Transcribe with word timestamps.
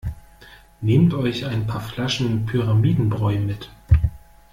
Nehmt 0.81 1.13
euch 1.13 1.45
ein 1.45 1.67
paar 1.67 1.79
Flaschen 1.81 2.47
Pyramidenbräu 2.47 3.37
mit! 3.37 3.69